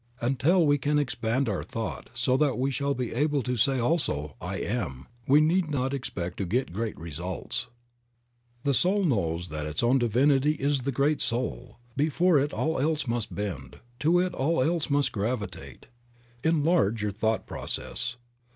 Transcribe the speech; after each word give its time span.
Until 0.19 0.65
we 0.65 0.79
can 0.79 0.97
expand 0.97 1.47
our 1.47 1.61
thought 1.61 2.09
so 2.15 2.35
that 2.37 2.57
we 2.57 2.71
shall 2.71 2.95
be 2.95 3.13
able 3.13 3.43
to 3.43 3.55
say 3.55 3.77
also, 3.77 4.35
"I 4.41 4.55
am'/ 4.57 5.05
we 5.27 5.41
need 5.41 5.69
not 5.69 5.93
expect 5.93 6.37
to 6.37 6.45
get 6.47 6.73
great 6.73 6.97
results. 6.99 7.67
The 8.63 8.73
soul 8.73 9.03
that 9.03 9.09
knows 9.09 9.51
its 9.51 9.83
own 9.83 9.99
Divinity 9.99 10.53
is 10.53 10.79
the 10.79 10.91
great 10.91 11.21
soul; 11.21 11.77
before 11.95 12.39
it 12.39 12.51
all 12.51 12.79
else 12.79 13.05
must 13.05 13.35
bend; 13.35 13.77
to 13.99 14.19
it 14.19 14.33
all 14.33 14.63
else 14.63 14.89
must 14.89 15.11
gravitate 15.11 15.85
1. 16.43 16.55
Enlarge 16.55 17.03
your 17.03 17.11
thought 17.11 17.45
processes. 17.45 18.17